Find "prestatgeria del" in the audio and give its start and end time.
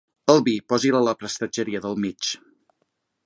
1.19-2.01